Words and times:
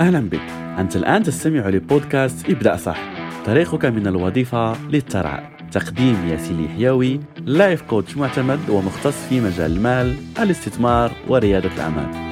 أهلا 0.00 0.20
بك. 0.20 0.40
أنت 0.78 0.96
الآن 0.96 1.22
تستمع 1.22 1.68
لبودكاست 1.68 2.50
ابدأ 2.50 2.76
صح. 2.76 2.98
طريقك 3.46 3.84
من 3.84 4.06
الوظيفة 4.06 4.88
للثراء 4.88 5.50
تقديم 5.72 6.28
ياسيلي 6.28 6.68
حيوي 6.68 7.20
لايف 7.40 7.82
كوتش 7.82 8.16
معتمد 8.16 8.70
ومختص 8.70 9.26
في 9.28 9.40
مجال 9.40 9.76
المال 9.76 10.16
الاستثمار 10.38 11.12
وريادة 11.28 11.70
الأعمال. 11.74 12.27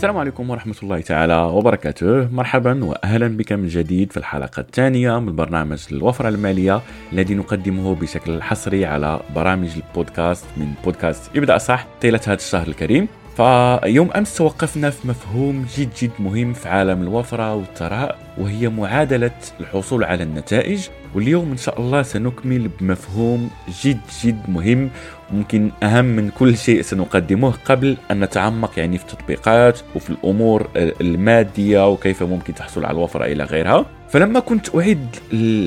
السلام 0.00 0.16
عليكم 0.16 0.50
ورحمة 0.50 0.74
الله 0.82 1.00
تعالى 1.00 1.42
وبركاته. 1.42 2.28
مرحبا 2.32 2.84
وأهلا 2.84 3.28
بك 3.28 3.52
من 3.52 3.68
جديد 3.68 4.12
في 4.12 4.16
الحلقة 4.16 4.60
الثانية 4.60 5.20
من 5.20 5.36
برنامج 5.36 5.86
الوفرة 5.92 6.28
المالية 6.28 6.80
الذي 7.12 7.34
نقدمه 7.34 7.94
بشكل 7.94 8.42
حصري 8.42 8.84
على 8.84 9.20
برامج 9.34 9.70
البودكاست 9.76 10.46
من 10.56 10.72
بودكاست 10.84 11.36
ابدأ 11.36 11.58
صح 11.58 11.86
طيلة 12.02 12.20
هذا 12.26 12.34
الشهر 12.34 12.68
الكريم. 12.68 13.08
فيوم 13.36 14.10
أمس 14.16 14.36
توقفنا 14.36 14.90
في 14.90 15.08
مفهوم 15.08 15.66
جد 15.76 15.88
جد 16.02 16.10
مهم 16.18 16.52
في 16.52 16.68
عالم 16.68 17.02
الوفرة 17.02 17.54
والثراء 17.54 18.18
وهي 18.38 18.68
معادلة 18.68 19.30
الحصول 19.60 20.04
على 20.04 20.22
النتائج. 20.22 20.88
واليوم 21.14 21.50
إن 21.50 21.56
شاء 21.56 21.80
الله 21.80 22.02
سنكمل 22.02 22.68
بمفهوم 22.80 23.50
جد 23.82 24.00
جد 24.24 24.40
مهم 24.48 24.90
ممكن 25.32 25.70
أهم 25.82 26.04
من 26.04 26.30
كل 26.30 26.56
شيء 26.56 26.82
سنقدمه 26.82 27.50
قبل 27.64 27.96
أن 28.10 28.20
نتعمق 28.20 28.78
يعني 28.78 28.98
في 28.98 29.04
التطبيقات 29.04 29.78
وفي 29.96 30.10
الأمور 30.10 30.68
المادية 30.76 31.88
وكيف 31.88 32.22
ممكن 32.22 32.54
تحصل 32.54 32.84
على 32.84 32.94
الوفرة 32.96 33.24
إلى 33.24 33.44
غيرها. 33.44 33.86
فلما 34.08 34.40
كنت 34.40 34.74
اعد 34.74 35.06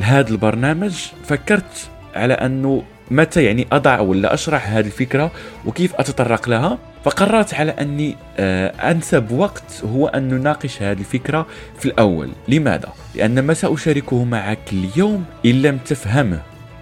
هذا 0.03 0.29
البرنامج 0.29 0.95
فكرت 1.25 1.89
على 2.15 2.33
أنه 2.33 2.83
متى 3.13 3.43
يعني 3.43 3.67
أضع 3.71 3.99
ولا 3.99 4.33
أشرح 4.33 4.69
هذه 4.69 4.85
الفكرة 4.85 5.31
وكيف 5.65 5.95
أتطرق 5.95 6.49
لها؟ 6.49 6.77
فقررت 7.05 7.53
على 7.53 7.71
أني 7.71 8.15
آه، 8.37 8.91
أنسب 8.91 9.31
وقت 9.31 9.83
هو 9.85 10.07
أن 10.07 10.29
نناقش 10.29 10.81
هذه 10.81 10.99
الفكرة 10.99 11.45
في 11.79 11.85
الأول. 11.85 12.29
لماذا؟ 12.47 12.93
لأن 13.15 13.39
ما 13.39 13.53
سأشاركه 13.53 14.23
معك 14.23 14.73
اليوم 14.73 15.25
إن 15.45 15.61
لم 15.61 15.77
تفهمه 15.77 16.41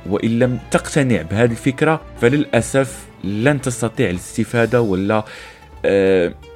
وإن 0.09 0.39
لم 0.39 0.59
تقتنع 0.71 1.21
بهذه 1.21 1.51
الفكرة 1.51 2.01
فللأسف 2.21 2.99
لن 3.23 3.61
تستطيع 3.61 4.09
الاستفادة 4.09 4.81
ولا 4.81 5.23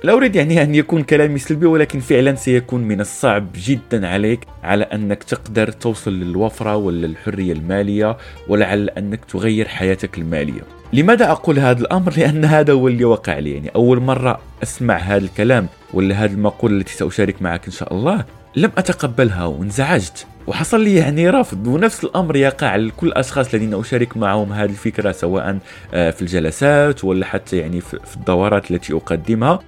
لا 0.03 0.13
أريد 0.13 0.35
يعني 0.35 0.63
أن 0.63 0.75
يكون 0.75 1.03
كلامي 1.03 1.39
سلبي 1.39 1.65
ولكن 1.65 1.99
فعلا 1.99 2.35
سيكون 2.35 2.81
من 2.81 3.01
الصعب 3.01 3.47
جدا 3.55 4.07
عليك 4.07 4.39
على 4.63 4.83
أنك 4.83 5.23
تقدر 5.23 5.71
توصل 5.71 6.13
للوفرة 6.13 6.75
ولا 6.75 7.05
الحرية 7.05 7.53
المالية 7.53 8.17
ولعل 8.47 8.89
أنك 8.89 9.25
تغير 9.25 9.67
حياتك 9.67 10.17
المالية. 10.17 10.61
لماذا 10.93 11.31
أقول 11.31 11.59
هذا 11.59 11.81
الأمر؟ 11.81 12.13
لأن 12.17 12.45
هذا 12.45 12.73
هو 12.73 12.87
اللي 12.87 13.05
وقع 13.05 13.39
لي. 13.39 13.51
يعني 13.53 13.69
أول 13.75 13.99
مرة 13.99 14.39
أسمع 14.63 14.97
هذا 14.97 15.25
الكلام 15.25 15.67
ولا 15.93 16.15
هذه 16.15 16.31
المقولة 16.31 16.77
التي 16.77 16.93
سأشارك 16.93 17.41
معك 17.41 17.65
إن 17.65 17.71
شاء 17.71 17.93
الله. 17.93 18.25
لم 18.55 18.71
أتقبلها 18.77 19.45
وانزعجت. 19.45 20.27
وحصل 20.47 20.81
لي 20.81 20.95
يعني 20.95 21.29
رفض 21.29 21.67
ونفس 21.67 22.03
الأمر 22.03 22.35
يقع 22.35 22.75
لكل 22.75 23.07
الأشخاص 23.07 23.53
الذين 23.53 23.73
أشارك 23.73 24.17
معهم 24.17 24.53
هذه 24.53 24.69
الفكرة 24.69 25.11
سواء 25.11 25.57
آه، 25.93 26.11
في 26.11 26.21
الجلسات 26.21 27.03
ولا 27.03 27.25
حتى 27.25 27.57
يعني 27.57 27.81
في 27.81 28.15
الدورات 28.15 28.71
التي 28.71 28.93
أقدمها. 28.93 29.59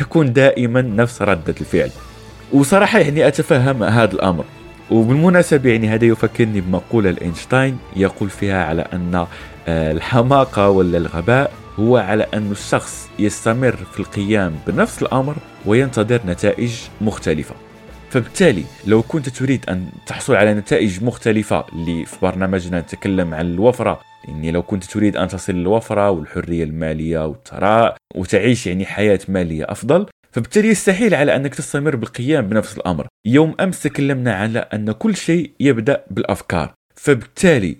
يكون 0.00 0.32
دائما 0.32 0.82
نفس 0.82 1.22
ردة 1.22 1.54
الفعل. 1.60 1.90
وصراحة 2.52 2.98
يعني 2.98 3.28
أتفهم 3.28 3.82
هذا 3.82 4.12
الأمر. 4.12 4.44
وبالمناسبة 4.90 5.70
يعني 5.70 5.88
هذا 5.88 6.04
يفكرني 6.04 6.60
بمقولة 6.60 7.10
لأينشتاين 7.10 7.78
يقول 7.96 8.30
فيها 8.30 8.64
على 8.64 8.82
أن 8.92 9.26
آه، 9.68 9.92
الحماقة 9.92 10.68
ولا 10.68 10.98
الغباء 10.98 11.52
هو 11.78 11.96
على 11.96 12.26
أن 12.34 12.50
الشخص 12.50 13.08
يستمر 13.18 13.76
في 13.92 14.00
القيام 14.00 14.54
بنفس 14.66 15.02
الأمر 15.02 15.36
وينتظر 15.66 16.20
نتائج 16.26 16.72
مختلفة. 17.00 17.54
فبالتالي 18.12 18.64
لو 18.86 19.02
كنت 19.02 19.28
تريد 19.28 19.64
أن 19.68 19.86
تحصل 20.06 20.34
على 20.34 20.54
نتائج 20.54 21.04
مختلفة 21.04 21.66
اللي 21.72 22.06
في 22.06 22.16
برنامجنا 22.22 22.80
نتكلم 22.80 23.34
عن 23.34 23.46
الوفرة 23.46 24.00
يعني 24.28 24.50
لو 24.50 24.62
كنت 24.62 24.84
تريد 24.84 25.16
أن 25.16 25.28
تصل 25.28 25.52
للوفرة 25.52 26.10
والحرية 26.10 26.64
المالية 26.64 27.26
والثراء 27.26 27.96
وتعيش 28.14 28.66
يعني 28.66 28.86
حياة 28.86 29.18
مالية 29.28 29.64
أفضل 29.68 30.06
فبالتالي 30.32 30.68
يستحيل 30.68 31.14
على 31.14 31.36
أنك 31.36 31.54
تستمر 31.54 31.96
بالقيام 31.96 32.48
بنفس 32.48 32.76
الأمر 32.76 33.06
يوم 33.26 33.54
أمس 33.60 33.82
تكلمنا 33.82 34.34
على 34.34 34.58
أن 34.58 34.92
كل 34.92 35.16
شيء 35.16 35.50
يبدأ 35.60 36.04
بالأفكار 36.10 36.74
فبالتالي 36.96 37.76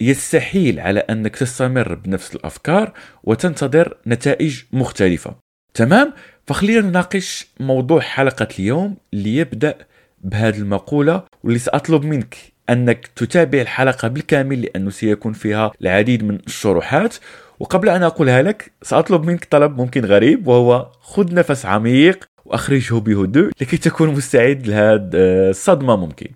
يستحيل 0.00 0.80
على 0.80 1.00
أنك 1.00 1.36
تستمر 1.36 1.94
بنفس 1.94 2.34
الأفكار 2.34 2.92
وتنتظر 3.24 3.96
نتائج 4.06 4.62
مختلفة 4.72 5.34
تمام؟ 5.74 6.12
فخلينا 6.46 6.80
نناقش 6.80 7.46
موضوع 7.60 8.00
حلقة 8.00 8.48
اليوم 8.58 8.96
اللي 9.14 9.36
يبدأ 9.36 9.74
بهذه 10.20 10.58
المقولة 10.58 11.22
واللي 11.44 11.58
سأطلب 11.58 12.04
منك 12.04 12.36
أنك 12.70 13.06
تتابع 13.06 13.60
الحلقة 13.60 14.08
بالكامل 14.08 14.62
لأنه 14.62 14.90
سيكون 14.90 15.32
فيها 15.32 15.72
العديد 15.82 16.24
من 16.24 16.38
الشروحات. 16.46 17.16
وقبل 17.60 17.88
أن 17.88 18.02
أقولها 18.02 18.42
لك 18.42 18.72
سأطلب 18.82 19.24
منك 19.24 19.44
طلب 19.44 19.76
ممكن 19.76 20.04
غريب 20.04 20.46
وهو 20.46 20.90
خذ 21.00 21.34
نفس 21.34 21.66
عميق 21.66 22.24
وأخرجه 22.44 22.94
بهدوء 22.94 23.50
لكي 23.60 23.76
تكون 23.76 24.08
مستعد 24.08 24.66
لهذه 24.66 25.10
الصدمة 25.14 25.96
ممكن. 25.96 26.28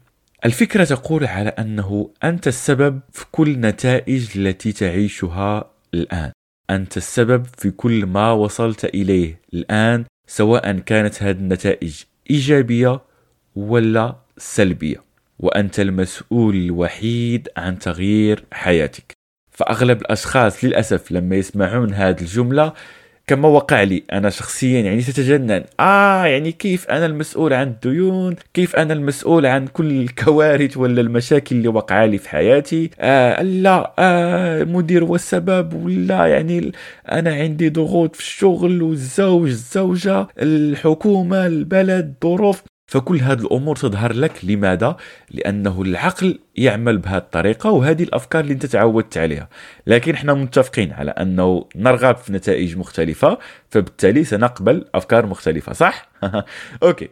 الفكرة 0.44 0.84
تقول 0.84 1.24
على 1.24 1.48
أنه 1.48 2.10
أنت 2.24 2.48
السبب 2.48 3.00
في 3.12 3.24
كل 3.32 3.48
النتائج 3.48 4.38
التي 4.38 4.72
تعيشها 4.72 5.70
الآن. 5.94 6.32
أنت 6.70 6.96
السبب 6.96 7.46
في 7.58 7.70
كل 7.70 8.06
ما 8.06 8.32
وصلت 8.32 8.84
إليه. 8.84 9.40
الآن 9.54 10.04
سواء 10.26 10.72
كانت 10.78 11.22
هذه 11.22 11.36
النتائج 11.36 12.02
إيجابية 12.30 13.00
ولا 13.56 14.16
سلبية 14.38 15.04
وأنت 15.38 15.80
المسؤول 15.80 16.56
الوحيد 16.56 17.48
عن 17.56 17.78
تغيير 17.78 18.44
حياتك. 18.52 19.12
فأغلب 19.50 20.00
الأشخاص 20.00 20.64
للأسف 20.64 21.12
لما 21.12 21.36
يسمعون 21.36 21.94
هذه 21.94 22.20
الجملة 22.20 22.72
كما 23.26 23.48
وقع 23.48 23.82
لي. 23.82 24.04
أنا 24.12 24.30
شخصيا 24.30 24.80
يعني 24.80 25.02
تتجنن. 25.02 25.64
آه 25.80 26.24
يعني 26.26 26.52
كيف 26.52 26.90
أنا 26.90 27.06
المسؤول 27.06 27.52
عن 27.52 27.66
الديون؟ 27.66 28.36
كيف 28.54 28.76
أنا 28.76 28.92
المسؤول 28.92 29.46
عن 29.46 29.66
كل 29.66 29.90
الكوارث 30.00 30.76
ولا 30.76 31.00
المشاكل 31.00 31.56
اللي 31.56 31.68
وقع 31.68 32.04
لي 32.04 32.18
في 32.18 32.28
حياتي؟ 32.28 32.90
آه 33.00 33.42
لا 33.42 33.94
آه 33.98 34.62
المدير 34.62 35.04
هو 35.04 35.14
السبب 35.14 35.74
ولا 35.84 36.26
يعني 36.26 36.72
أنا 37.12 37.34
عندي 37.34 37.68
ضغوط 37.70 38.16
في 38.16 38.20
الشغل 38.20 38.82
والزوج 38.82 39.48
الزوجة 39.48 40.26
الحكومة 40.38 41.46
البلد 41.46 42.14
ظروف. 42.24 42.62
فكل 42.86 43.16
هذه 43.16 43.40
الأمور 43.40 43.76
تظهر 43.76 44.12
لك. 44.12 44.44
لماذا؟ 44.44 44.96
لأنه 45.30 45.82
العقل 45.82 46.38
يعمل 46.56 46.98
بهذه 46.98 47.16
الطريقة 47.16 47.70
وهذه 47.70 48.02
الأفكار 48.02 48.40
اللي 48.44 48.52
انت 48.52 48.66
تعودت 48.66 49.18
عليها، 49.18 49.48
لكن 49.86 50.14
إحنا 50.14 50.34
متفقين 50.34 50.92
على 50.92 51.10
أنه 51.10 51.64
نرغب 51.76 52.16
في 52.16 52.32
نتائج 52.32 52.76
مختلفة 52.76 53.38
فبالتالي 53.70 54.24
سنقبل 54.24 54.84
أفكار 54.94 55.26
مختلفة 55.26 55.72
صح؟ 55.72 56.08
أوكي. 56.82 57.08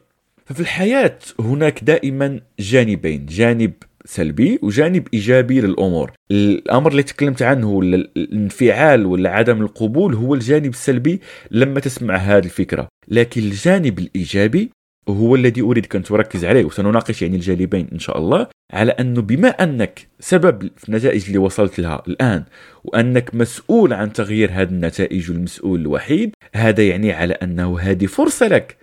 ففي 0.46 0.60
الحياة 0.60 1.18
هناك 1.40 1.84
دائما 1.84 2.40
جانبين، 2.60 3.26
جانب 3.26 3.72
سلبي 4.04 4.58
وجانب 4.62 5.08
إيجابي 5.14 5.60
للأمور. 5.60 6.12
الأمر 6.30 6.90
اللي 6.90 7.02
تكلمت 7.02 7.42
عنه 7.42 7.80
الانفعال 7.80 9.06
ولا 9.06 9.30
عدم 9.30 9.62
القبول 9.62 10.14
هو 10.14 10.34
الجانب 10.34 10.70
السلبي 10.70 11.20
لما 11.50 11.80
تسمع 11.80 12.16
هذه 12.16 12.44
الفكرة. 12.44 12.88
لكن 13.08 13.40
الجانب 13.40 13.98
الإيجابي 13.98 14.70
هو 15.08 15.34
الذي 15.34 15.60
أريدك 15.60 15.96
أن 15.96 16.02
تركز 16.02 16.44
عليه 16.44 16.64
وسنناقش 16.64 17.22
يعني 17.22 17.36
الجانبين 17.36 17.88
إن 17.92 17.98
شاء 17.98 18.18
الله 18.18 18.46
على 18.72 18.92
أنه 18.92 19.22
بما 19.22 19.48
أنك 19.48 20.08
سبب 20.20 20.70
في 20.76 20.88
النتائج 20.88 21.26
اللي 21.26 21.38
وصلت 21.38 21.78
لها 21.78 22.02
الآن 22.08 22.44
وأنك 22.84 23.34
مسؤول 23.34 23.92
عن 23.92 24.12
تغيير 24.12 24.50
هذه 24.52 24.68
النتائج 24.68 25.30
والمسؤول 25.30 25.80
الوحيد 25.80 26.34
هذا 26.54 26.88
يعني 26.88 27.12
على 27.12 27.34
أنه 27.34 27.80
هذه 27.80 28.06
فرصة 28.06 28.48
لك 28.48 28.76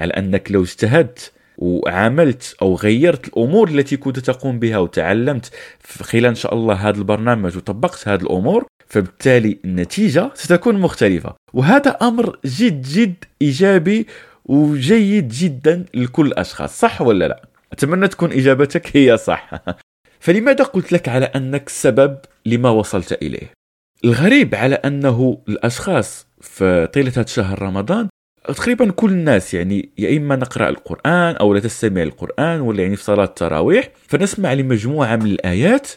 على 0.00 0.12
أنك 0.12 0.52
لو 0.52 0.62
اجتهدت 0.62 1.32
وعملت 1.58 2.56
أو 2.62 2.74
غيرت 2.74 3.28
الأمور 3.28 3.68
التي 3.68 3.96
كنت 3.96 4.18
تقوم 4.18 4.58
بها 4.58 4.78
وتعلمت 4.78 5.50
خلال 6.00 6.26
إن 6.26 6.34
شاء 6.34 6.54
الله 6.54 6.74
هذا 6.74 6.98
البرنامج 6.98 7.56
وطبقت 7.56 8.08
هذه 8.08 8.22
الأمور 8.22 8.66
فبالتالي 8.86 9.58
النتيجة 9.64 10.30
ستكون 10.34 10.80
مختلفة. 10.80 11.34
وهذا 11.52 11.90
أمر 11.90 12.38
جد 12.44 12.82
جد 12.82 13.24
إيجابي 13.42 14.06
وجيد 14.48 15.28
جدا 15.28 15.84
لكل 15.94 16.26
الأشخاص 16.26 16.78
صح 16.80 17.02
ولا 17.02 17.28
لا؟ 17.28 17.42
أتمنى 17.72 18.08
تكون 18.08 18.32
إجابتك 18.32 18.96
هي 18.96 19.16
صح. 19.16 19.50
فلماذا 20.20 20.64
قلت 20.64 20.92
لك 20.92 21.08
على 21.08 21.24
أنك 21.24 21.66
السبب 21.66 22.18
لما 22.46 22.70
وصلت 22.70 23.12
إليه؟ 23.12 23.52
الغريب 24.04 24.54
على 24.54 24.74
أنه 24.74 25.38
الأشخاص 25.48 26.26
في 26.40 26.88
طيلة 26.92 27.12
هذا 27.16 27.26
شهر 27.26 27.62
رمضان 27.62 28.08
تقريبا 28.44 28.90
كل 28.90 29.10
الناس 29.10 29.54
يعني 29.54 29.88
يا 29.98 30.16
إما 30.16 30.36
نقرأ 30.36 30.68
القرآن 30.68 31.36
أو 31.36 31.54
لا 31.54 31.60
تستمع 31.60 32.02
القران 32.02 32.60
ولا 32.60 32.82
يعني 32.82 32.96
في 32.96 33.02
صلاة 33.02 33.24
التراويح 33.24 33.90
فنسمع 34.08 34.52
لمجموعة 34.52 35.16
من 35.16 35.26
الآيات 35.26 35.88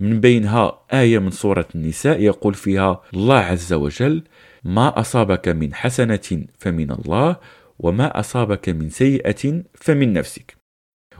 من 0.00 0.20
بينها 0.20 0.80
آية 0.92 1.18
من 1.18 1.30
سورة 1.30 1.66
النساء 1.74 2.20
يقول 2.20 2.54
فيها 2.54 3.02
الله 3.14 3.38
عز 3.38 3.72
وجل 3.72 4.22
ما 4.64 5.00
أصابك 5.00 5.48
من 5.48 5.74
حسنة 5.74 6.46
فمن 6.58 6.90
الله 6.90 7.36
وما 7.78 8.20
اصابك 8.20 8.68
من 8.68 8.90
سيئه 8.90 9.62
فمن 9.74 10.12
نفسك. 10.12 10.56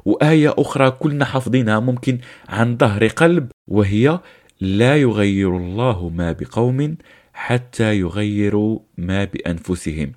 وايه 0.05 0.55
أخرى 0.59 0.91
كلنا 0.91 1.25
حافظينها 1.25 1.81
ممكن 1.81 2.19
عن 2.49 2.77
ظهر 2.77 3.07
قلب 3.07 3.51
وهي 3.69 4.21
لا 4.61 4.97
يغير 4.97 5.57
الله 5.57 6.09
ما 6.09 6.33
بقوم 6.33 6.97
حتى 7.33 7.99
يغيروا 7.99 8.79
ما 8.99 9.25
بانفسهم. 9.25 10.13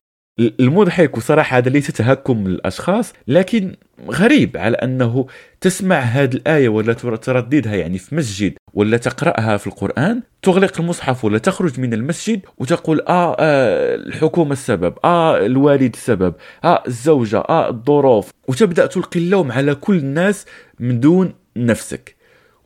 المضحك 0.60 1.18
وصراحة 1.18 1.58
هذا 1.58 1.70
ليس 1.70 1.88
تهكم 1.88 2.48
الأشخاص 2.48 3.14
لكن 3.28 3.76
غريب 4.10 4.58
على 4.58 4.78
أنه 4.78 5.28
تسمع 5.62 6.00
هذه 6.00 6.34
الآية 6.34 6.70
ولا 6.70 6.94
ترددها 6.94 7.76
يعني 7.76 7.98
في 7.98 8.16
مسجد 8.16 8.54
ولا 8.74 8.98
تقرأها 8.98 9.58
في 9.58 9.68
القرآن 9.68 10.22
تغلق 10.42 10.80
المصحف 10.82 11.26
ولا 11.26 11.38
تخرج 11.38 11.80
من 11.80 11.94
المسجد 11.94 12.42
وتقول 12.58 13.02
آه, 13.02 13.36
آه 13.40 13.96
الحكومة 13.96 14.52
السبب 14.52 14.94
آه 15.04 15.46
الوالد 15.46 15.94
السبب 15.94 16.34
آه 16.64 16.84
الزوجة 16.88 17.38
آه 17.38 17.70
الظروف 17.70 18.30
وتبدأ 18.48 18.86
تلقي 18.86 19.20
اللوم 19.20 19.52
على 19.52 19.76
كل 19.76 19.98
الناس 19.98 20.46
من 20.80 21.00
دون 21.00 21.34
نفسك. 21.56 22.16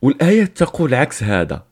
والآية 0.01 0.45
تقول 0.45 0.93
عكس 0.93 1.23
هذا. 1.23 1.63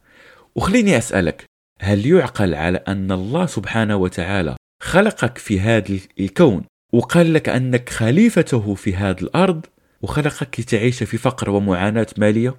وخليني 0.56 0.98
أسألك 0.98 1.44
هل 1.82 2.06
يعقل 2.06 2.56
على 2.56 2.78
أن 2.88 3.12
الله 3.12 3.46
سبحانه 3.46 3.96
وتعالى 3.96 4.56
خلقك 4.84 5.38
في 5.38 5.60
هذا 5.60 5.98
الكون 6.20 6.64
وقال 6.94 7.34
لك 7.34 7.50
أنك 7.50 7.90
خليفته 7.90 8.76
في 8.76 8.96
هذه 8.96 9.22
الأرض 9.22 9.66
وخلقك 10.02 10.60
لتعيش 10.60 11.04
في 11.04 11.18
فقر 11.18 11.50
ومعاناة 11.50 12.08
مالية. 12.18 12.56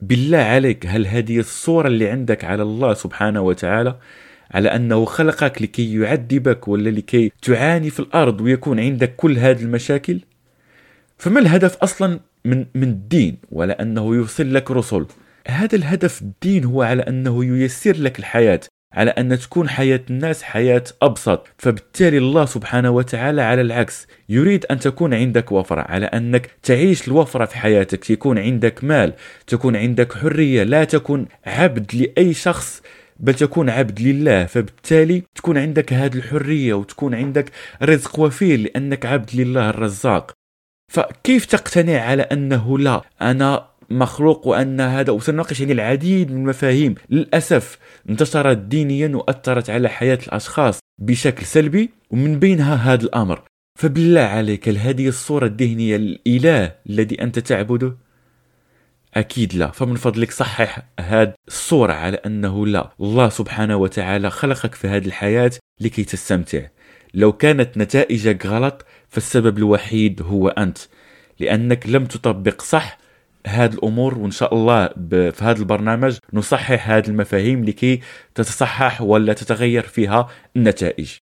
بالله 0.00 0.38
عليك 0.38 0.86
هل 0.86 1.06
هذه 1.06 1.38
الصورة 1.38 1.88
اللي 1.88 2.08
عندك 2.08 2.44
على 2.44 2.62
الله 2.62 2.94
سبحانه 2.94 3.40
وتعالى 3.40 3.98
على 4.50 4.68
أنه 4.68 5.04
خلقك 5.04 5.62
لكي 5.62 6.00
يعذبك 6.00 6.68
ولا 6.68 6.90
لكي 6.90 7.32
تعاني 7.42 7.90
في 7.90 8.00
الأرض 8.00 8.40
ويكون 8.40 8.80
عندك 8.80 9.16
كل 9.16 9.38
هذه 9.38 9.62
المشاكل؟ 9.62 10.20
فما 11.18 11.40
الهدف 11.40 11.76
أصلا 11.76 12.20
من, 12.44 12.66
من 12.74 12.88
الدين؟ 12.88 13.36
ولا 13.50 13.82
أنه 13.82 14.14
يوصل 14.14 14.54
لك 14.54 14.70
رسل. 14.70 15.06
هذا 15.48 15.76
الهدف 15.76 16.22
الدين 16.22 16.64
هو 16.64 16.82
على 16.82 17.02
أنه 17.02 17.44
ييسر 17.44 17.96
لك 17.96 18.18
الحياة. 18.18 18.60
على 18.92 19.10
أن 19.10 19.38
تكون 19.38 19.68
حياة 19.68 20.00
الناس 20.10 20.42
حياة 20.42 20.84
أبسط. 21.02 21.46
فبالتالي 21.58 22.18
الله 22.18 22.44
سبحانه 22.44 22.90
وتعالى 22.90 23.42
على 23.42 23.60
العكس 23.60 24.06
يريد 24.28 24.66
أن 24.70 24.78
تكون 24.78 25.14
عندك 25.14 25.52
وفرة 25.52 25.80
على 25.80 26.06
أنك 26.06 26.50
تعيش 26.62 27.08
الوفرة 27.08 27.44
في 27.44 27.56
حياتك 27.56 28.10
يكون 28.10 28.38
عندك 28.38 28.84
مال 28.84 29.12
تكون 29.46 29.76
عندك 29.76 30.12
حرية 30.12 30.62
لا 30.62 30.84
تكون 30.84 31.26
عبد 31.46 31.94
لأي 31.94 32.34
شخص 32.34 32.82
بل 33.20 33.34
تكون 33.34 33.70
عبد 33.70 34.00
لله. 34.00 34.44
فبالتالي 34.44 35.22
تكون 35.34 35.58
عندك 35.58 35.92
هذه 35.92 36.16
الحرية 36.16 36.74
وتكون 36.74 37.14
عندك 37.14 37.50
رزق 37.82 38.18
وفير 38.18 38.60
لأنك 38.60 39.06
عبد 39.06 39.30
لله 39.34 39.70
الرزاق. 39.70 40.32
فكيف 40.92 41.44
تقتنع 41.44 42.00
على 42.00 42.22
أنه 42.22 42.78
لا؟ 42.78 43.02
أنا 43.22 43.69
مخلوق 43.90 44.46
وان 44.46 44.80
هذا 44.80 45.12
وسنناقش 45.12 45.60
يعني 45.60 45.72
العديد 45.72 46.30
من 46.30 46.36
المفاهيم. 46.36 46.94
للأسف 47.10 47.78
انتشرت 48.10 48.56
دينيا 48.56 49.16
وأثرت 49.16 49.70
على 49.70 49.88
حياة 49.88 50.18
الأشخاص 50.26 50.78
بشكل 50.98 51.46
سلبي 51.46 51.90
ومن 52.10 52.38
بينها 52.38 52.74
هذا 52.74 53.04
الأمر. 53.04 53.42
فبالله 53.78 54.20
عليك 54.20 54.68
هل 54.68 54.78
هذه 54.78 55.08
الصورة 55.08 55.46
الذهنية 55.46 55.96
للإله 55.96 56.74
الذي 56.90 57.22
أنت 57.22 57.38
تعبده؟ 57.38 57.96
أكيد 59.14 59.54
لا. 59.54 59.70
فمن 59.70 59.94
فضلك 59.96 60.30
صحح 60.30 60.82
هذه 61.00 61.34
الصورة 61.48 61.92
على 61.92 62.16
أنه 62.16 62.66
لا. 62.66 62.90
الله 63.00 63.28
سبحانه 63.28 63.76
وتعالى 63.76 64.30
خلقك 64.30 64.74
في 64.74 64.88
هذه 64.88 65.06
الحياة 65.06 65.50
لكي 65.80 66.04
تستمتع. 66.04 66.66
لو 67.14 67.32
كانت 67.32 67.78
نتائجك 67.78 68.46
غلط 68.46 68.86
فالسبب 69.08 69.58
الوحيد 69.58 70.22
هو 70.22 70.48
أنت. 70.48 70.78
لأنك 71.40 71.86
لم 71.86 72.04
تطبق 72.04 72.62
صح 72.62 72.98
هذه 73.46 73.74
الأمور 73.74 74.18
وإن 74.18 74.30
شاء 74.30 74.54
الله 74.54 74.86
في 75.10 75.40
هذا 75.40 75.58
البرنامج 75.58 76.18
نصحح 76.32 76.90
هذه 76.90 77.08
المفاهيم 77.08 77.64
لكي 77.64 78.00
تتصحح 78.34 79.02
ولا 79.02 79.32
تتغير 79.32 79.82
فيها 79.82 80.28
النتائج. 80.56 81.16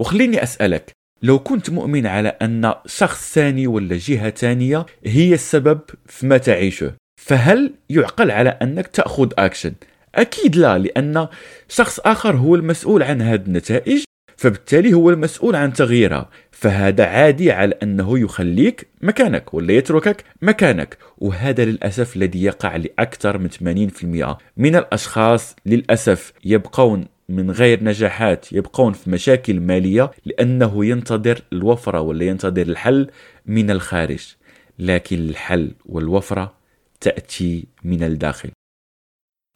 وخليني 0.00 0.42
أسألك 0.42 0.92
لو 1.22 1.38
كنت 1.38 1.70
مؤمن 1.70 2.06
على 2.06 2.28
أن 2.28 2.74
شخص 2.86 3.34
ثاني 3.34 3.66
ولا 3.66 3.96
جهة 3.96 4.30
ثانية 4.30 4.86
هي 5.06 5.34
السبب 5.34 5.80
في 6.06 6.26
ما 6.26 6.38
تعيشه 6.38 6.92
فهل 7.20 7.74
يعقل 7.90 8.30
على 8.30 8.50
أنك 8.50 8.86
تأخذ 8.86 9.32
اكشن 9.38 9.72
أكيد 10.14 10.56
لا 10.56 10.78
لأن 10.78 11.28
شخص 11.68 12.00
آخر 12.00 12.36
هو 12.36 12.54
المسؤول 12.54 13.02
عن 13.02 13.22
هذه 13.22 13.42
النتائج. 13.46 14.04
فبالتالي 14.42 14.94
هو 14.94 15.10
المسؤول 15.10 15.56
عن 15.56 15.72
تغييرها 15.72 16.30
فهذا 16.50 17.04
عادي 17.04 17.52
على 17.52 17.74
أنه 17.82 18.18
يخليك 18.18 18.88
مكانك 19.00 19.54
ولا 19.54 19.72
يتركك 19.72 20.24
مكانك. 20.42 20.98
وهذا 21.18 21.64
للأسف 21.64 22.16
الذي 22.16 22.42
يقع 22.42 22.76
لأكثر 22.76 23.38
من 23.38 23.48
80% 23.48 24.38
من 24.56 24.76
الأشخاص 24.76 25.56
للأسف 25.66 26.32
يبقون 26.44 27.04
من 27.28 27.50
غير 27.50 27.84
نجاحات 27.84 28.52
يبقون 28.52 28.92
في 28.92 29.10
مشاكل 29.10 29.60
مالية 29.60 30.10
لأنه 30.24 30.84
ينتظر 30.84 31.42
الوفرة 31.52 32.00
ولا 32.00 32.24
ينتظر 32.24 32.62
الحل 32.62 33.10
من 33.46 33.70
الخارج. 33.70 34.34
لكن 34.78 35.28
الحل 35.28 35.74
والوفرة 35.86 36.54
تأتي 37.00 37.66
من 37.84 38.02
الداخل. 38.02 38.50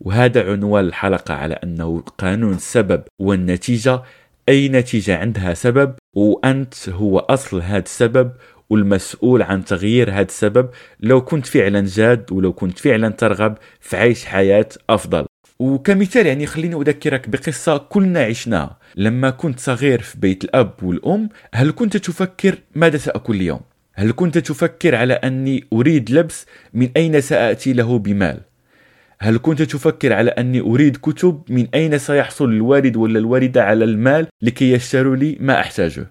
وهذا 0.01 0.53
عنوان 0.53 0.85
الحلقة 0.85 1.35
على 1.35 1.55
أنه 1.55 2.01
قانون 2.19 2.55
السبب 2.55 3.03
والنتيجة 3.19 4.03
أي 4.49 4.69
نتيجة 4.69 5.19
عندها 5.19 5.55
سبب 5.55 5.95
وأنت 6.15 6.89
هو 6.89 7.19
أصل 7.19 7.61
هذا 7.61 7.79
السبب 7.79 8.33
والمسؤول 8.71 9.43
عن 9.43 9.65
تغيير 9.65 10.11
هذا 10.11 10.21
السبب 10.23 10.69
لو 11.01 11.25
كنت 11.25 11.47
فعلا 11.47 11.87
جاد 11.87 12.33
ولو 12.33 12.53
كنت 12.53 12.79
فعلا 12.79 13.09
ترغب 13.09 13.59
في 13.81 13.97
عيش 13.97 14.25
حياة 14.25 14.69
أفضل 14.91 15.27
وكمثال 15.59 16.27
يعني 16.27 16.47
خليني 16.47 16.75
أذكرك 16.75 17.29
بقصة 17.29 17.77
كلنا 17.77 18.25
عشناها 18.25 18.79
لما 18.97 19.31
كنت 19.31 19.61
صغير 19.61 20.01
في 20.03 20.19
بيت 20.19 20.45
الأب 20.45 20.73
والأم 20.83 21.29
هل 21.55 21.71
كنت 21.71 21.97
تفكر 21.97 22.59
ماذا 22.75 22.97
سأكل 22.97 23.35
اليوم؟ 23.35 23.61
هل 23.95 24.13
كنت 24.13 24.39
تفكر 24.39 24.95
على 24.95 25.15
أني 25.15 25.65
أريد 25.73 26.11
لبس 26.11 26.47
من 26.75 26.91
أين 26.97 27.21
سآتي 27.21 27.73
له 27.73 27.99
بمال؟ 27.99 28.41
هل 29.21 29.39
كنت 29.39 29.63
تفكر 29.63 30.13
على 30.13 30.31
أني 30.31 30.61
أريد 30.61 30.97
كتب؟ 30.97 31.43
من 31.49 31.67
أين 31.75 31.99
سيحصل 31.99 32.45
الوالد 32.45 32.97
ولا 32.97 33.19
الوالدة 33.19 33.65
على 33.65 33.85
المال 33.85 34.27
لكي 34.43 34.73
يشتروا 34.73 35.17
لي 35.17 35.37
ما 35.41 35.61
أحتاجه؟ 35.61 36.07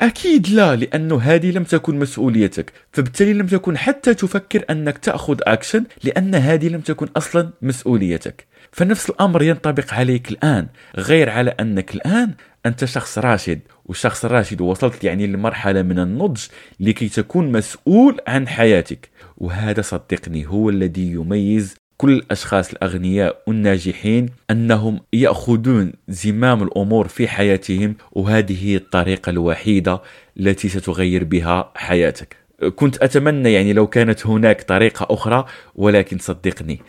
أكيد 0.00 0.48
لا 0.48 0.76
لأنه 0.76 1.20
هذه 1.20 1.50
لم 1.50 1.64
تكن 1.64 1.98
مسؤوليتك. 1.98 2.72
فبالتالي 2.92 3.32
لم 3.32 3.46
تكن 3.46 3.78
حتى 3.78 4.14
تفكر 4.14 4.64
أنك 4.70 4.98
تأخذ 4.98 5.38
أكشن 5.42 5.84
لأن 6.04 6.34
هذه 6.34 6.68
لم 6.68 6.80
تكن 6.80 7.06
أصلا 7.16 7.50
مسؤوليتك. 7.62 8.46
فنفس 8.72 9.10
الأمر 9.10 9.42
ينطبق 9.42 9.94
عليك 9.94 10.30
الآن 10.30 10.66
غير 10.96 11.30
على 11.30 11.50
أنك 11.50 11.94
الآن 11.94 12.34
أنت 12.66 12.84
شخص 12.84 13.18
راشد 13.18 13.60
وشخص 13.84 14.24
راشد 14.24 14.60
وصلت 14.60 15.04
يعني 15.04 15.26
لمرحلة 15.26 15.82
من 15.82 15.98
النضج 15.98 16.40
لكي 16.80 17.08
تكون 17.08 17.52
مسؤول 17.52 18.20
عن 18.26 18.48
حياتك. 18.48 19.08
وهذا 19.38 19.82
صدقني 19.82 20.46
هو 20.46 20.70
الذي 20.70 21.12
يميز 21.12 21.79
كل 22.00 22.12
الأشخاص 22.12 22.70
الأغنياء 22.70 23.42
والناجحين 23.46 24.26
أنهم 24.50 25.00
يأخذون 25.12 25.92
زمام 26.08 26.62
الأمور 26.62 27.08
في 27.08 27.28
حياتهم 27.28 27.96
وهذه 28.12 28.66
هي 28.66 28.76
الطريقة 28.76 29.30
الوحيدة 29.30 30.02
التي 30.40 30.68
ستغير 30.68 31.24
بها 31.24 31.72
حياتك. 31.74 32.36
كنت 32.76 33.02
أتمنى 33.02 33.52
يعني 33.52 33.72
لو 33.72 33.86
كانت 33.86 34.26
هناك 34.26 34.62
طريقة 34.62 35.06
أخرى 35.10 35.44
ولكن 35.74 36.18
صدقني 36.18 36.80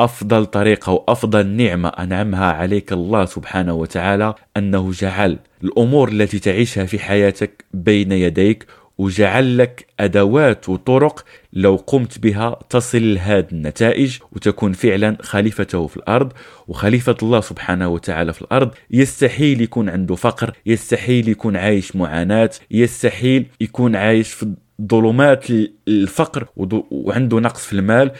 أفضل 0.00 0.46
طريقة 0.46 0.92
وأفضل 0.92 1.46
نعمة 1.46 1.88
أنعمها 1.88 2.52
عليك 2.52 2.92
الله 2.92 3.24
سبحانه 3.24 3.74
وتعالى 3.74 4.34
أنه 4.56 4.90
جعل 4.92 5.38
الأمور 5.64 6.08
التي 6.08 6.38
تعيشها 6.38 6.84
في 6.84 6.98
حياتك 6.98 7.64
بين 7.74 8.12
يديك 8.12 8.66
وجعل 9.00 9.58
لك 9.58 9.86
أدوات 10.00 10.68
وطرق 10.68 11.24
لو 11.52 11.76
قمت 11.76 12.18
بها 12.18 12.58
تصل 12.70 13.14
لهذه 13.14 13.46
النتائج 13.52 14.18
وتكون 14.32 14.72
فعلا 14.72 15.16
خليفته 15.20 15.86
في 15.86 15.96
الأرض. 15.96 16.32
وخليفة 16.68 17.16
الله 17.22 17.40
سبحانه 17.40 17.88
وتعالى 17.88 18.32
في 18.32 18.42
الأرض 18.42 18.70
يستحيل 18.90 19.60
يكون 19.60 19.88
عنده 19.88 20.14
فقر 20.14 20.52
يستحيل 20.66 21.28
يكون 21.28 21.56
عايش 21.56 21.96
معاناة 21.96 22.50
يستحيل 22.70 23.46
يكون 23.60 23.96
عايش 23.96 24.32
في 24.32 24.52
ظلمات 24.90 25.46
الفقر 25.88 26.46
وعنده 26.90 27.40
نقص 27.40 27.66
في 27.66 27.72
المال. 27.72 28.10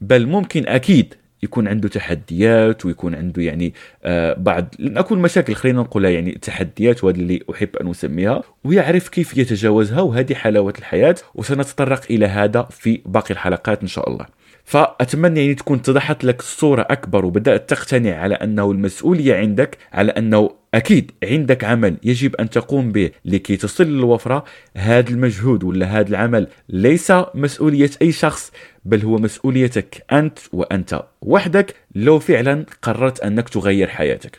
بل 0.00 0.26
ممكن 0.26 0.68
أكيد 0.68 1.14
يكون 1.42 1.68
عنده 1.68 1.88
تحديات 1.88 2.86
ويكون 2.86 3.14
عنده 3.14 3.42
يعني 3.42 3.74
آه 4.04 4.34
بعض 4.38 4.74
لن 4.78 4.98
أكون 4.98 5.18
مشاكل 5.18 5.54
خلينا 5.54 5.80
نقولها 5.80 6.10
يعني 6.10 6.32
تحديات 6.32 7.04
وهذا 7.04 7.16
اللي 7.16 7.40
أحب 7.50 7.76
أن 7.76 7.90
أسميها 7.90 8.42
ويعرف 8.64 9.08
كيف 9.08 9.38
يتجاوزها 9.38 10.00
وهذه 10.00 10.34
حلاوة 10.34 10.74
الحياة 10.78 11.14
وسنتطرق 11.34 12.02
إلى 12.10 12.26
هذا 12.26 12.62
في 12.70 13.00
باقي 13.06 13.30
الحلقات 13.30 13.82
إن 13.82 13.88
شاء 13.88 14.10
الله. 14.10 14.26
فأتمنى 14.64 15.40
يعني 15.40 15.54
تكون 15.54 15.78
اتضحت 15.78 16.24
لك 16.24 16.40
الصورة 16.40 16.86
أكبر 16.90 17.24
وبدأت 17.24 17.70
تقتنع 17.70 18.16
على 18.16 18.34
أنه 18.34 18.70
المسؤولية 18.70 19.34
عندك 19.36 19.78
على 19.92 20.12
أنه 20.12 20.50
أكيد 20.74 21.10
عندك 21.24 21.64
عمل 21.64 21.96
يجب 22.02 22.36
أن 22.36 22.50
تقوم 22.50 22.92
به 22.92 23.10
لكي 23.24 23.56
تصل 23.56 23.84
للوفرة. 23.84 24.44
هذا 24.76 25.10
المجهود 25.10 25.64
ولا 25.64 25.86
هذا 25.86 26.08
العمل 26.08 26.46
ليس 26.68 27.12
مسؤولية 27.34 27.90
أي 28.02 28.12
شخص. 28.12 28.52
بل 28.84 29.02
هو 29.02 29.18
مسؤوليتك 29.18 30.04
أنت 30.12 30.38
وأنت 30.52 31.02
وحدك 31.22 31.74
لو 31.94 32.18
فعلا 32.18 32.66
قررت 32.82 33.20
أنك 33.20 33.48
تغير 33.48 33.88
حياتك. 33.88 34.38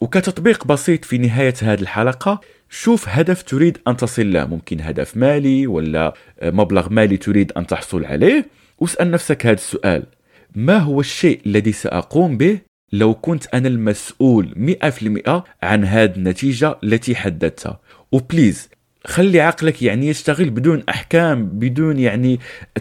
وكتطبيق 0.00 0.66
بسيط 0.66 1.04
في 1.04 1.18
نهاية 1.18 1.54
هذه 1.62 1.80
الحلقة 1.80 2.40
شوف 2.70 3.08
هدف 3.08 3.42
تريد 3.42 3.78
أن 3.88 3.96
تصل 3.96 4.32
له. 4.32 4.46
ممكن 4.46 4.80
هدف 4.80 5.16
مالي 5.16 5.66
ولا 5.66 6.14
مبلغ 6.42 6.88
مالي 6.92 7.16
تريد 7.16 7.52
أن 7.52 7.66
تحصل 7.66 8.04
عليه. 8.04 8.46
واسأل 8.78 9.10
نفسك 9.10 9.46
هذا 9.46 9.54
السؤال. 9.54 10.06
ما 10.54 10.78
هو 10.78 11.00
الشيء 11.00 11.40
الذي 11.46 11.72
سأقوم 11.72 12.36
به 12.36 12.58
لو 12.92 13.14
كنت 13.14 13.46
أنا 13.54 13.68
المسؤول 13.68 14.54
100% 14.56 15.44
عن 15.62 15.84
هذه 15.84 16.16
النتيجة 16.16 16.78
التي 16.84 17.14
حددتها؟ 17.14 17.80
وبليز 18.12 18.68
خلي 19.06 19.40
عقلك 19.40 19.82
يعني 19.82 20.08
يشتغل 20.08 20.50
بدون 20.50 20.82
أحكام 20.88 21.46
بدون 21.46 21.98
يعني 21.98 22.40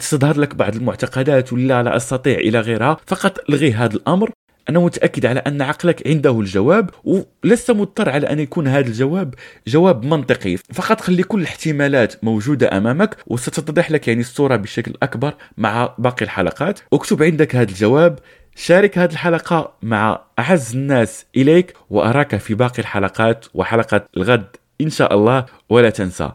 تظهر 0.10 0.40
لك 0.40 0.56
بعض 0.56 0.76
المعتقدات 0.76 1.54
ولا 1.54 1.84
لا 1.84 1.96
أستطيع 1.96 2.38
إلى 2.38 2.60
غيرها. 2.60 2.98
فقط 3.06 3.50
ألغي 3.50 3.74
هذا 3.74 3.96
الأمر. 3.96 4.32
أنا 4.70 4.80
متأكد 4.80 5.26
على 5.26 5.40
أن 5.40 5.62
عقلك 5.62 6.08
عنده 6.08 6.40
الجواب 6.40 6.90
ولست 7.04 7.72
مضطر 7.72 8.10
على 8.10 8.28
أن 8.28 8.40
يكون 8.40 8.68
هذا 8.68 8.88
الجواب 8.88 9.34
جواب 9.68 10.06
منطقي. 10.06 10.58
فقط 10.58 11.02
خلي 11.02 11.24
كل 11.24 11.42
الاحتمالات 11.42 12.24
موجودة 12.24 12.78
أمامك 12.78 13.18
وستتضح 13.28 13.92
لك 13.92 14.08
يعني 14.08 14.22
الصورة 14.22 14.56
بشكل 14.56 14.94
أكبر 15.04 15.34
مع 15.58 15.96
باقي 15.98 16.26
الحلقات. 16.26 16.80
اكتب 16.94 17.24
عندك 17.24 17.56
هذا 17.56 17.70
الجواب 17.70 18.20
شارك 18.56 18.98
هذه 18.98 19.12
الحلقة 19.12 19.74
مع 19.82 20.22
أعز 20.40 20.76
الناس 20.76 21.26
إليك 21.38 21.74
وأراك 21.90 22.38
في 22.38 22.54
باقي 22.54 22.80
الحلقات 22.80 23.46
وحلقة 23.54 24.08
الغد. 24.18 24.56
إن 24.82 24.90
شاء 24.90 25.14
الله 25.14 25.46
ولا 25.70 25.90
تنسى. 25.90 26.32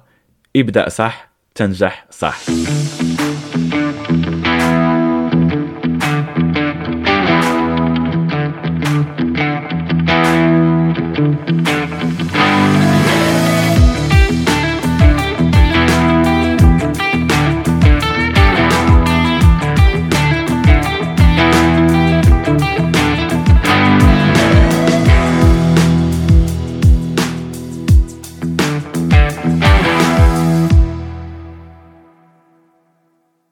ابدأ 0.57 0.89
صح 0.89 1.31
تنجح 1.55 2.07
صح. 2.11 2.39